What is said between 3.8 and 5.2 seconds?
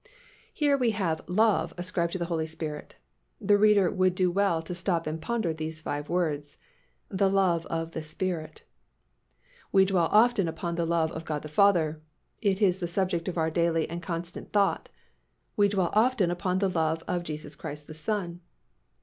would do well to stop